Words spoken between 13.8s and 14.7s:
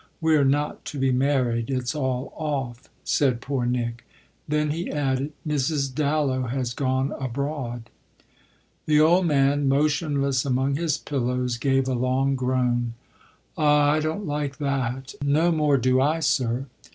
I don't like